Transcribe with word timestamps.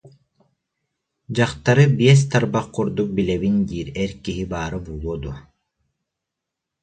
Дьахтары 1.35 1.85
биэс 1.97 2.21
тарбах 2.31 2.65
курдук 2.75 3.09
билэбин 3.17 3.55
диир 3.69 3.87
эр 4.03 4.11
киһи 4.23 4.43
баара 4.51 4.77
буолуо 4.85 5.15
дуо 5.23 5.35